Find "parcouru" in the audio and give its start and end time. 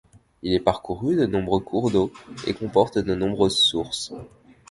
0.59-1.15